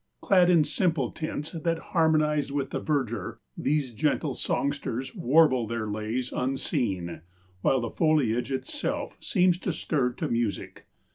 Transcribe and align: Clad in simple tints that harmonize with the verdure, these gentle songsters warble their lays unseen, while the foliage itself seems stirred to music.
Clad 0.19 0.49
in 0.49 0.63
simple 0.63 1.11
tints 1.11 1.51
that 1.51 1.77
harmonize 1.93 2.51
with 2.51 2.71
the 2.71 2.79
verdure, 2.81 3.37
these 3.55 3.93
gentle 3.93 4.33
songsters 4.33 5.13
warble 5.13 5.67
their 5.67 5.85
lays 5.85 6.31
unseen, 6.31 7.21
while 7.61 7.79
the 7.81 7.91
foliage 7.91 8.51
itself 8.51 9.15
seems 9.21 9.61
stirred 9.77 10.17
to 10.17 10.27
music. 10.27 10.87